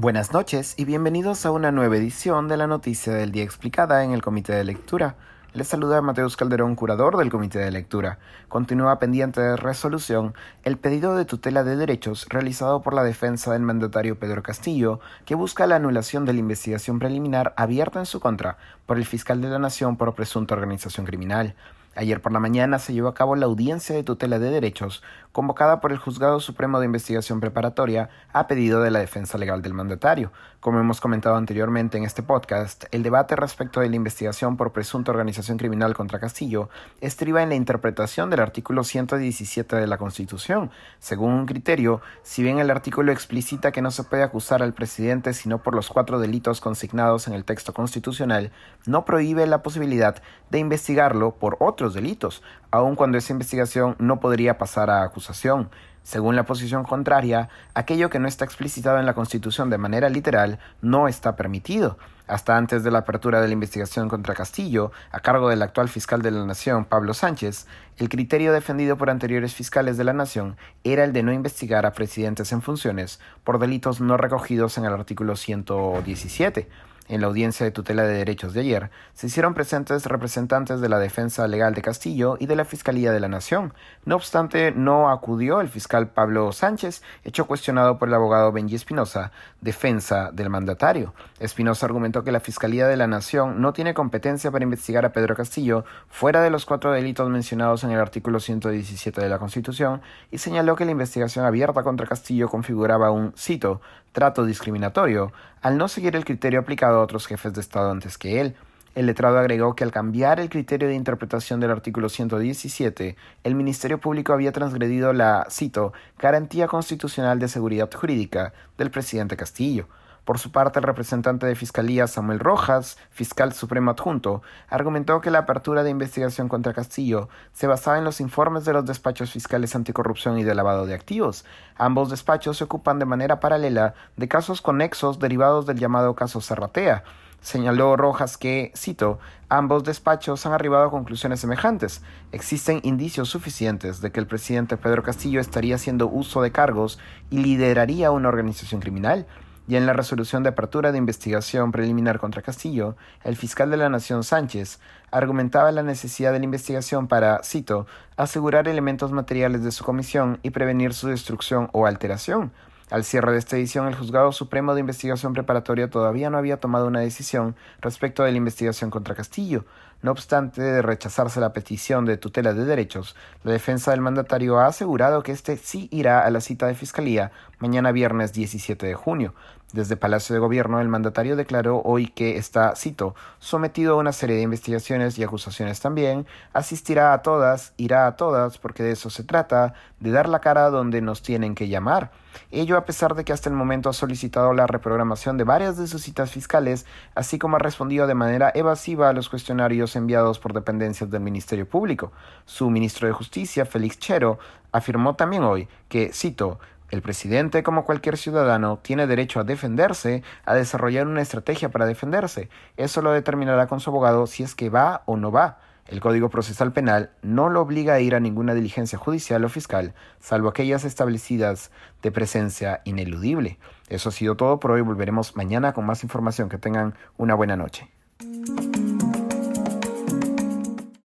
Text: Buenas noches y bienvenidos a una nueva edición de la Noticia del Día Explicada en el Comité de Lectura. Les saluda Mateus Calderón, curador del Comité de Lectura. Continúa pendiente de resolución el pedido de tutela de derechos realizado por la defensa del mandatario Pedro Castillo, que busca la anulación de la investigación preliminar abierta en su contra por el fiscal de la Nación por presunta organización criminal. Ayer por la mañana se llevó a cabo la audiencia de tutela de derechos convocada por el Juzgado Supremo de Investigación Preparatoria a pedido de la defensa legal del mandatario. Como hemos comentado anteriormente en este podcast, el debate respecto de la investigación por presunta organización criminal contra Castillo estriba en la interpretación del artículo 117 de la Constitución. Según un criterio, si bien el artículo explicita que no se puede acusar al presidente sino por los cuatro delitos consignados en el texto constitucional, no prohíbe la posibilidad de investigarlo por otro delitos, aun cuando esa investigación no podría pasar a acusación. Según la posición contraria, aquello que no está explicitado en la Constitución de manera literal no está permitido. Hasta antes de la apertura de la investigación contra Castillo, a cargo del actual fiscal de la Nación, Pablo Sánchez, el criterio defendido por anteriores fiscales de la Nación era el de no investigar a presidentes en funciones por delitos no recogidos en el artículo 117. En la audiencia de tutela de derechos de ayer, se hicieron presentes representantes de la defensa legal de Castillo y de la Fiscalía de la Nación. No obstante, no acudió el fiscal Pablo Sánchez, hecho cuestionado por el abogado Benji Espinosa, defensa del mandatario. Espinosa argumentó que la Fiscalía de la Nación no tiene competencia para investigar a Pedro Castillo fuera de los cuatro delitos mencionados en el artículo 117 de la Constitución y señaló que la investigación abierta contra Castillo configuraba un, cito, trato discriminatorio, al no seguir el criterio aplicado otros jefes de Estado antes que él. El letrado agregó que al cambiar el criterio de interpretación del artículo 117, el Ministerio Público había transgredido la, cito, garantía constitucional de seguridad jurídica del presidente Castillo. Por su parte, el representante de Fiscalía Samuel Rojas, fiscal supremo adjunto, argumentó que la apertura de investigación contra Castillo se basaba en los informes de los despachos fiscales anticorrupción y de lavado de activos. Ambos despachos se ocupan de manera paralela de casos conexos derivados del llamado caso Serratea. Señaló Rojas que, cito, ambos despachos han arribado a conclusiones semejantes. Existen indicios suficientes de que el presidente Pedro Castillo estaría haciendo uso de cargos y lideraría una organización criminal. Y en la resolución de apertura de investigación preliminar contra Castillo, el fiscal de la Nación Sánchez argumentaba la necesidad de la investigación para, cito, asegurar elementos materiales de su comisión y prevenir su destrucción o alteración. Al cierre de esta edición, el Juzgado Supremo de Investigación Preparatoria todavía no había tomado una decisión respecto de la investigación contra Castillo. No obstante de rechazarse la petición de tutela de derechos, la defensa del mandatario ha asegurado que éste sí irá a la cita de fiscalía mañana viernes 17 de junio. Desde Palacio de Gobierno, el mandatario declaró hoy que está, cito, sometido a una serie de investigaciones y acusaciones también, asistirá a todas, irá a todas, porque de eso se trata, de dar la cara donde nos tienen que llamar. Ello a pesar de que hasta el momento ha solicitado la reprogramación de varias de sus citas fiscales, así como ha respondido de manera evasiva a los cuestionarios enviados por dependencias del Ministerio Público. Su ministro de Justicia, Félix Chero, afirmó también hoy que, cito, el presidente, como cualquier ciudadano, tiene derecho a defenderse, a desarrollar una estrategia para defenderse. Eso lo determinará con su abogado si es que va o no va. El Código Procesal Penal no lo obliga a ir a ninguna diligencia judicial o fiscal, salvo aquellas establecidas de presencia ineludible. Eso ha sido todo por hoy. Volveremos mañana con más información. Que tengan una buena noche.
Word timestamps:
Buenas 0.00 0.32
noches 0.32 0.76
y 0.78 0.86
bienvenidos 0.86 1.44
a 1.44 1.50
una 1.50 1.72
nueva 1.72 1.98
edición 1.98 2.48
de 2.48 2.56
la 2.56 2.66
Noticia 2.66 3.12
del 3.12 3.32
Día 3.32 3.42
Explicada 3.42 4.02
en 4.02 4.12
el 4.12 4.22
Comité 4.22 4.54
de 4.54 4.64
Lectura. 4.64 5.16
Les 5.52 5.68
saluda 5.68 6.00
Mateus 6.00 6.38
Calderón, 6.38 6.74
curador 6.74 7.18
del 7.18 7.28
Comité 7.28 7.58
de 7.58 7.70
Lectura. 7.70 8.18
Continúa 8.48 8.98
pendiente 8.98 9.42
de 9.42 9.58
resolución 9.58 10.32
el 10.64 10.78
pedido 10.78 11.16
de 11.16 11.26
tutela 11.26 11.64
de 11.64 11.76
derechos 11.76 12.26
realizado 12.30 12.80
por 12.80 12.94
la 12.94 13.04
defensa 13.04 13.52
del 13.52 13.60
mandatario 13.60 14.18
Pedro 14.18 14.42
Castillo, 14.42 15.00
que 15.26 15.34
busca 15.34 15.66
la 15.66 15.76
anulación 15.76 16.24
de 16.24 16.32
la 16.32 16.40
investigación 16.40 16.98
preliminar 16.98 17.52
abierta 17.58 17.98
en 17.98 18.06
su 18.06 18.20
contra 18.20 18.56
por 18.86 18.96
el 18.96 19.04
fiscal 19.04 19.42
de 19.42 19.50
la 19.50 19.58
Nación 19.58 19.98
por 19.98 20.14
presunta 20.14 20.54
organización 20.54 21.04
criminal. 21.04 21.54
Ayer 21.96 22.22
por 22.22 22.30
la 22.30 22.38
mañana 22.38 22.78
se 22.78 22.92
llevó 22.92 23.08
a 23.08 23.14
cabo 23.14 23.34
la 23.34 23.46
audiencia 23.46 23.96
de 23.96 24.04
tutela 24.04 24.38
de 24.38 24.50
derechos 24.50 25.02
convocada 25.32 25.80
por 25.80 25.92
el 25.92 25.98
Juzgado 25.98 26.40
Supremo 26.40 26.80
de 26.80 26.86
Investigación 26.86 27.40
Preparatoria 27.40 28.10
a 28.32 28.46
pedido 28.46 28.82
de 28.82 28.90
la 28.90 28.98
defensa 28.98 29.38
legal 29.38 29.62
del 29.62 29.74
mandatario. 29.74 30.32
Como 30.58 30.80
hemos 30.80 31.00
comentado 31.00 31.36
anteriormente 31.36 31.96
en 31.96 32.04
este 32.04 32.22
podcast, 32.22 32.84
el 32.90 33.02
debate 33.02 33.36
respecto 33.36 33.80
de 33.80 33.88
la 33.88 33.96
investigación 33.96 34.56
por 34.56 34.72
presunta 34.72 35.10
organización 35.10 35.56
criminal 35.56 35.94
contra 35.94 36.18
Castillo 36.18 36.68
estriba 37.00 37.42
en 37.42 37.48
la 37.48 37.54
interpretación 37.54 38.28
del 38.28 38.40
artículo 38.40 38.84
117 38.84 39.76
de 39.76 39.86
la 39.86 39.98
Constitución. 39.98 40.70
Según 40.98 41.32
un 41.32 41.46
criterio, 41.46 42.00
si 42.22 42.42
bien 42.42 42.58
el 42.58 42.70
artículo 42.70 43.12
explicita 43.12 43.72
que 43.72 43.82
no 43.82 43.90
se 43.90 44.04
puede 44.04 44.22
acusar 44.22 44.62
al 44.62 44.74
presidente 44.74 45.32
sino 45.32 45.62
por 45.62 45.74
los 45.74 45.88
cuatro 45.88 46.18
delitos 46.18 46.60
consignados 46.60 47.28
en 47.28 47.34
el 47.34 47.44
texto 47.44 47.72
constitucional, 47.72 48.50
no 48.84 49.04
prohíbe 49.04 49.46
la 49.46 49.62
posibilidad 49.62 50.20
de 50.50 50.58
investigarlo 50.58 51.36
por 51.36 51.56
otro 51.60 51.79
delitos, 51.88 52.42
aun 52.70 52.94
cuando 52.94 53.16
esa 53.16 53.32
investigación 53.32 53.96
no 53.98 54.20
podría 54.20 54.58
pasar 54.58 54.90
a 54.90 55.02
acusación. 55.02 55.70
Según 56.02 56.34
la 56.34 56.44
posición 56.44 56.84
contraria, 56.84 57.48
aquello 57.74 58.10
que 58.10 58.18
no 58.18 58.26
está 58.26 58.44
explicitado 58.44 58.98
en 58.98 59.06
la 59.06 59.14
Constitución 59.14 59.70
de 59.70 59.78
manera 59.78 60.08
literal 60.08 60.58
no 60.80 61.08
está 61.08 61.36
permitido. 61.36 61.98
Hasta 62.26 62.56
antes 62.56 62.84
de 62.84 62.90
la 62.90 63.00
apertura 63.00 63.40
de 63.40 63.48
la 63.48 63.54
investigación 63.54 64.08
contra 64.08 64.34
Castillo, 64.34 64.92
a 65.10 65.20
cargo 65.20 65.48
del 65.48 65.62
actual 65.62 65.88
fiscal 65.88 66.22
de 66.22 66.30
la 66.30 66.44
Nación, 66.44 66.84
Pablo 66.84 67.12
Sánchez, 67.12 67.66
el 67.96 68.08
criterio 68.08 68.52
defendido 68.52 68.96
por 68.96 69.10
anteriores 69.10 69.54
fiscales 69.54 69.96
de 69.96 70.04
la 70.04 70.12
Nación 70.12 70.56
era 70.84 71.04
el 71.04 71.12
de 71.12 71.22
no 71.22 71.32
investigar 71.32 71.86
a 71.86 71.92
presidentes 71.92 72.52
en 72.52 72.62
funciones 72.62 73.20
por 73.44 73.58
delitos 73.58 74.00
no 74.00 74.16
recogidos 74.16 74.78
en 74.78 74.84
el 74.84 74.92
artículo 74.92 75.36
117. 75.36 76.68
En 77.10 77.22
la 77.22 77.26
audiencia 77.26 77.66
de 77.66 77.72
tutela 77.72 78.04
de 78.04 78.14
derechos 78.14 78.54
de 78.54 78.60
ayer, 78.60 78.88
se 79.14 79.26
hicieron 79.26 79.52
presentes 79.52 80.06
representantes 80.06 80.80
de 80.80 80.88
la 80.88 81.00
defensa 81.00 81.48
legal 81.48 81.74
de 81.74 81.82
Castillo 81.82 82.36
y 82.38 82.46
de 82.46 82.54
la 82.54 82.64
Fiscalía 82.64 83.10
de 83.10 83.18
la 83.18 83.26
Nación. 83.26 83.74
No 84.04 84.14
obstante, 84.14 84.70
no 84.70 85.10
acudió 85.10 85.60
el 85.60 85.68
fiscal 85.68 86.10
Pablo 86.10 86.52
Sánchez, 86.52 87.02
hecho 87.24 87.48
cuestionado 87.48 87.98
por 87.98 88.06
el 88.06 88.14
abogado 88.14 88.52
Benji 88.52 88.76
Espinosa, 88.76 89.32
defensa 89.60 90.30
del 90.32 90.50
mandatario. 90.50 91.12
Espinosa 91.40 91.86
argumentó 91.86 92.22
que 92.22 92.30
la 92.30 92.38
Fiscalía 92.38 92.86
de 92.86 92.96
la 92.96 93.08
Nación 93.08 93.60
no 93.60 93.72
tiene 93.72 93.92
competencia 93.92 94.52
para 94.52 94.62
investigar 94.62 95.04
a 95.04 95.12
Pedro 95.12 95.34
Castillo 95.34 95.84
fuera 96.08 96.42
de 96.42 96.50
los 96.50 96.64
cuatro 96.64 96.92
delitos 96.92 97.28
mencionados 97.28 97.82
en 97.82 97.90
el 97.90 97.98
artículo 97.98 98.38
117 98.38 99.20
de 99.20 99.28
la 99.28 99.40
Constitución 99.40 100.00
y 100.30 100.38
señaló 100.38 100.76
que 100.76 100.84
la 100.84 100.92
investigación 100.92 101.44
abierta 101.44 101.82
contra 101.82 102.06
Castillo 102.06 102.48
configuraba 102.48 103.10
un, 103.10 103.32
cito, 103.36 103.80
trato 104.12 104.44
discriminatorio, 104.44 105.32
al 105.62 105.76
no 105.76 105.88
seguir 105.88 106.16
el 106.16 106.24
criterio 106.24 106.60
aplicado 106.60 106.99
otros 107.00 107.26
jefes 107.26 107.52
de 107.52 107.60
Estado 107.60 107.90
antes 107.90 108.18
que 108.18 108.40
él. 108.40 108.56
El 108.94 109.06
letrado 109.06 109.38
agregó 109.38 109.76
que 109.76 109.84
al 109.84 109.92
cambiar 109.92 110.40
el 110.40 110.50
criterio 110.50 110.88
de 110.88 110.94
interpretación 110.94 111.60
del 111.60 111.70
artículo 111.70 112.08
117, 112.08 113.16
el 113.44 113.54
Ministerio 113.54 113.98
Público 113.98 114.32
había 114.32 114.50
transgredido 114.50 115.12
la, 115.12 115.46
cito, 115.48 115.92
garantía 116.18 116.66
constitucional 116.66 117.38
de 117.38 117.46
seguridad 117.46 117.88
jurídica 117.92 118.52
del 118.76 118.90
presidente 118.90 119.36
Castillo. 119.36 119.86
Por 120.30 120.38
su 120.38 120.52
parte, 120.52 120.78
el 120.78 120.84
representante 120.84 121.44
de 121.44 121.56
Fiscalía 121.56 122.06
Samuel 122.06 122.38
Rojas, 122.38 122.98
fiscal 123.10 123.52
supremo 123.52 123.90
adjunto, 123.90 124.42
argumentó 124.68 125.20
que 125.20 125.32
la 125.32 125.40
apertura 125.40 125.82
de 125.82 125.90
investigación 125.90 126.48
contra 126.48 126.72
Castillo 126.72 127.28
se 127.52 127.66
basaba 127.66 127.98
en 127.98 128.04
los 128.04 128.20
informes 128.20 128.64
de 128.64 128.72
los 128.72 128.86
despachos 128.86 129.32
fiscales 129.32 129.74
anticorrupción 129.74 130.38
y 130.38 130.44
de 130.44 130.54
lavado 130.54 130.86
de 130.86 130.94
activos. 130.94 131.44
Ambos 131.74 132.10
despachos 132.10 132.58
se 132.58 132.62
ocupan 132.62 133.00
de 133.00 133.06
manera 133.06 133.40
paralela 133.40 133.94
de 134.16 134.28
casos 134.28 134.62
conexos 134.62 135.18
derivados 135.18 135.66
del 135.66 135.80
llamado 135.80 136.14
caso 136.14 136.40
Serratea. 136.40 137.02
Señaló 137.40 137.96
Rojas 137.96 138.36
que, 138.36 138.70
cito, 138.76 139.18
ambos 139.48 139.82
despachos 139.82 140.46
han 140.46 140.52
arribado 140.52 140.84
a 140.84 140.90
conclusiones 140.92 141.40
semejantes. 141.40 142.02
Existen 142.30 142.78
indicios 142.84 143.30
suficientes 143.30 144.00
de 144.00 144.12
que 144.12 144.20
el 144.20 144.28
presidente 144.28 144.76
Pedro 144.76 145.02
Castillo 145.02 145.40
estaría 145.40 145.74
haciendo 145.74 146.06
uso 146.06 146.40
de 146.40 146.52
cargos 146.52 147.00
y 147.30 147.38
lideraría 147.38 148.12
una 148.12 148.28
organización 148.28 148.80
criminal. 148.80 149.26
Y 149.70 149.76
en 149.76 149.86
la 149.86 149.92
resolución 149.92 150.42
de 150.42 150.48
apertura 150.48 150.90
de 150.90 150.98
investigación 150.98 151.70
preliminar 151.70 152.18
contra 152.18 152.42
Castillo, 152.42 152.96
el 153.22 153.36
fiscal 153.36 153.70
de 153.70 153.76
la 153.76 153.88
Nación 153.88 154.24
Sánchez 154.24 154.80
argumentaba 155.12 155.70
la 155.70 155.84
necesidad 155.84 156.32
de 156.32 156.40
la 156.40 156.44
investigación 156.44 157.06
para, 157.06 157.40
cito, 157.44 157.86
asegurar 158.16 158.66
elementos 158.66 159.12
materiales 159.12 159.62
de 159.62 159.70
su 159.70 159.84
comisión 159.84 160.40
y 160.42 160.50
prevenir 160.50 160.92
su 160.92 161.06
destrucción 161.06 161.68
o 161.70 161.86
alteración. 161.86 162.50
Al 162.90 163.04
cierre 163.04 163.30
de 163.30 163.38
esta 163.38 163.56
edición, 163.56 163.86
el 163.86 163.94
Juzgado 163.94 164.32
Supremo 164.32 164.74
de 164.74 164.80
Investigación 164.80 165.34
Preparatoria 165.34 165.88
todavía 165.88 166.30
no 166.30 166.38
había 166.38 166.58
tomado 166.58 166.88
una 166.88 166.98
decisión 166.98 167.54
respecto 167.80 168.24
de 168.24 168.32
la 168.32 168.38
investigación 168.38 168.90
contra 168.90 169.14
Castillo. 169.14 169.64
No 170.02 170.12
obstante 170.12 170.62
de 170.62 170.80
rechazarse 170.80 171.40
la 171.40 171.52
petición 171.52 172.06
de 172.06 172.16
tutela 172.16 172.54
de 172.54 172.64
derechos, 172.64 173.14
la 173.44 173.52
defensa 173.52 173.90
del 173.90 174.00
mandatario 174.00 174.58
ha 174.58 174.66
asegurado 174.66 175.22
que 175.22 175.32
éste 175.32 175.58
sí 175.58 175.88
irá 175.92 176.20
a 176.20 176.30
la 176.30 176.40
cita 176.40 176.66
de 176.66 176.74
fiscalía 176.74 177.32
mañana 177.58 177.92
viernes 177.92 178.32
17 178.32 178.86
de 178.86 178.94
junio. 178.94 179.34
Desde 179.72 179.96
Palacio 179.96 180.34
de 180.34 180.40
Gobierno, 180.40 180.80
el 180.80 180.88
mandatario 180.88 181.36
declaró 181.36 181.80
hoy 181.84 182.08
que 182.08 182.36
está, 182.38 182.74
cito, 182.74 183.14
sometido 183.38 183.94
a 183.94 183.98
una 183.98 184.10
serie 184.10 184.34
de 184.34 184.42
investigaciones 184.42 185.16
y 185.16 185.22
acusaciones 185.22 185.78
también, 185.78 186.26
asistirá 186.52 187.12
a 187.12 187.22
todas, 187.22 187.72
irá 187.76 188.08
a 188.08 188.16
todas, 188.16 188.58
porque 188.58 188.82
de 188.82 188.92
eso 188.92 189.10
se 189.10 189.22
trata, 189.22 189.74
de 190.00 190.10
dar 190.10 190.28
la 190.28 190.40
cara 190.40 190.70
donde 190.70 191.00
nos 191.02 191.22
tienen 191.22 191.54
que 191.54 191.68
llamar. 191.68 192.10
Ello 192.50 192.76
a 192.76 192.84
pesar 192.84 193.14
de 193.14 193.24
que 193.24 193.32
hasta 193.32 193.48
el 193.48 193.54
momento 193.54 193.88
ha 193.88 193.92
solicitado 193.92 194.52
la 194.54 194.66
reprogramación 194.66 195.36
de 195.36 195.44
varias 195.44 195.76
de 195.76 195.86
sus 195.86 196.02
citas 196.02 196.32
fiscales, 196.32 196.84
así 197.14 197.38
como 197.38 197.54
ha 197.56 197.60
respondido 197.60 198.08
de 198.08 198.14
manera 198.14 198.50
evasiva 198.52 199.08
a 199.08 199.12
los 199.12 199.28
cuestionarios 199.28 199.89
enviados 199.96 200.38
por 200.38 200.52
dependencias 200.52 201.10
del 201.10 201.20
Ministerio 201.20 201.68
Público. 201.68 202.12
Su 202.44 202.70
ministro 202.70 203.06
de 203.06 203.12
Justicia, 203.12 203.66
Félix 203.66 203.98
Chero, 203.98 204.38
afirmó 204.72 205.16
también 205.16 205.42
hoy 205.42 205.68
que, 205.88 206.12
cito, 206.12 206.58
el 206.90 207.02
presidente, 207.02 207.62
como 207.62 207.84
cualquier 207.84 208.16
ciudadano, 208.16 208.78
tiene 208.82 209.06
derecho 209.06 209.40
a 209.40 209.44
defenderse, 209.44 210.22
a 210.44 210.54
desarrollar 210.54 211.06
una 211.06 211.22
estrategia 211.22 211.68
para 211.68 211.86
defenderse. 211.86 212.48
Eso 212.76 213.00
lo 213.00 213.12
determinará 213.12 213.68
con 213.68 213.80
su 213.80 213.90
abogado 213.90 214.26
si 214.26 214.42
es 214.42 214.54
que 214.54 214.70
va 214.70 215.02
o 215.06 215.16
no 215.16 215.30
va. 215.30 215.58
El 215.86 216.00
Código 216.00 216.30
Procesal 216.30 216.72
Penal 216.72 217.10
no 217.22 217.48
lo 217.48 217.60
obliga 217.60 217.94
a 217.94 218.00
ir 218.00 218.14
a 218.14 218.20
ninguna 218.20 218.54
diligencia 218.54 218.98
judicial 218.98 219.44
o 219.44 219.48
fiscal, 219.48 219.94
salvo 220.20 220.48
aquellas 220.48 220.84
establecidas 220.84 221.72
de 222.02 222.12
presencia 222.12 222.80
ineludible. 222.84 223.58
Eso 223.88 224.10
ha 224.10 224.12
sido 224.12 224.36
todo 224.36 224.60
por 224.60 224.70
hoy. 224.70 224.82
Volveremos 224.82 225.36
mañana 225.36 225.72
con 225.72 225.84
más 225.84 226.04
información. 226.04 226.48
Que 226.48 226.58
tengan 226.58 226.94
una 227.18 227.34
buena 227.34 227.56
noche. 227.56 227.90